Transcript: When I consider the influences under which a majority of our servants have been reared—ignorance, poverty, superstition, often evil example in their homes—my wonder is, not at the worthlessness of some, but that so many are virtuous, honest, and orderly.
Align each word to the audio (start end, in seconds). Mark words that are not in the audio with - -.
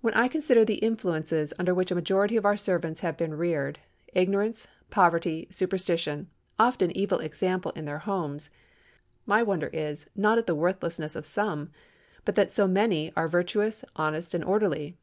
When 0.00 0.14
I 0.14 0.26
consider 0.26 0.64
the 0.64 0.78
influences 0.82 1.54
under 1.60 1.72
which 1.76 1.92
a 1.92 1.94
majority 1.94 2.36
of 2.36 2.44
our 2.44 2.56
servants 2.56 3.02
have 3.02 3.16
been 3.16 3.34
reared—ignorance, 3.34 4.66
poverty, 4.90 5.46
superstition, 5.48 6.28
often 6.58 6.90
evil 6.90 7.20
example 7.20 7.70
in 7.76 7.84
their 7.84 8.00
homes—my 8.00 9.44
wonder 9.44 9.68
is, 9.68 10.08
not 10.16 10.38
at 10.38 10.48
the 10.48 10.56
worthlessness 10.56 11.14
of 11.14 11.24
some, 11.24 11.70
but 12.24 12.34
that 12.34 12.50
so 12.50 12.66
many 12.66 13.12
are 13.14 13.28
virtuous, 13.28 13.84
honest, 13.94 14.34
and 14.34 14.42
orderly. 14.42 14.96